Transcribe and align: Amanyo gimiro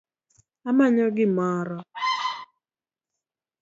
Amanyo 0.69 1.05
gimiro 1.17 1.77